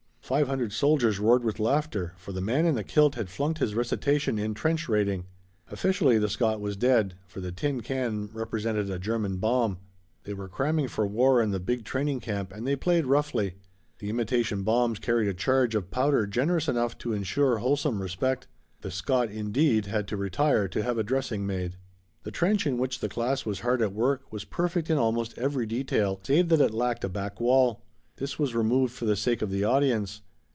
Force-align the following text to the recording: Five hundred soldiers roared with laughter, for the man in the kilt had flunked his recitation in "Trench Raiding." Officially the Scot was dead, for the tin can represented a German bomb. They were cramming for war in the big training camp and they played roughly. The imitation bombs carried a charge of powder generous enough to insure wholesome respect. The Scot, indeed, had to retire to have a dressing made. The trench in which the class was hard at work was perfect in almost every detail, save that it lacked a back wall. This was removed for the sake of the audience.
Five 0.31 0.47
hundred 0.47 0.71
soldiers 0.71 1.19
roared 1.19 1.43
with 1.43 1.59
laughter, 1.59 2.13
for 2.15 2.31
the 2.31 2.39
man 2.39 2.65
in 2.65 2.75
the 2.75 2.85
kilt 2.85 3.15
had 3.15 3.27
flunked 3.29 3.59
his 3.59 3.75
recitation 3.75 4.39
in 4.39 4.53
"Trench 4.53 4.87
Raiding." 4.87 5.25
Officially 5.69 6.17
the 6.17 6.29
Scot 6.29 6.61
was 6.61 6.77
dead, 6.77 7.15
for 7.27 7.41
the 7.41 7.51
tin 7.51 7.81
can 7.81 8.29
represented 8.31 8.89
a 8.89 8.97
German 8.97 9.39
bomb. 9.39 9.79
They 10.23 10.33
were 10.33 10.47
cramming 10.47 10.87
for 10.87 11.05
war 11.05 11.41
in 11.41 11.51
the 11.51 11.59
big 11.59 11.83
training 11.83 12.21
camp 12.21 12.53
and 12.53 12.65
they 12.65 12.77
played 12.77 13.07
roughly. 13.07 13.55
The 13.99 14.09
imitation 14.09 14.63
bombs 14.63 14.99
carried 14.99 15.27
a 15.27 15.33
charge 15.33 15.75
of 15.75 15.91
powder 15.91 16.25
generous 16.25 16.69
enough 16.69 16.97
to 16.99 17.11
insure 17.11 17.57
wholesome 17.57 18.01
respect. 18.01 18.47
The 18.83 18.91
Scot, 18.91 19.29
indeed, 19.29 19.87
had 19.87 20.07
to 20.07 20.15
retire 20.15 20.69
to 20.69 20.81
have 20.81 20.97
a 20.97 21.03
dressing 21.03 21.45
made. 21.45 21.75
The 22.23 22.31
trench 22.31 22.65
in 22.65 22.77
which 22.77 22.99
the 23.01 23.09
class 23.09 23.45
was 23.45 23.59
hard 23.59 23.81
at 23.81 23.91
work 23.91 24.31
was 24.31 24.45
perfect 24.45 24.89
in 24.89 24.97
almost 24.97 25.37
every 25.37 25.65
detail, 25.65 26.21
save 26.23 26.47
that 26.47 26.61
it 26.61 26.71
lacked 26.73 27.03
a 27.03 27.09
back 27.09 27.41
wall. 27.41 27.81
This 28.17 28.37
was 28.37 28.53
removed 28.53 28.93
for 28.93 29.05
the 29.05 29.15
sake 29.15 29.41
of 29.41 29.49
the 29.49 29.63
audience. 29.63 30.21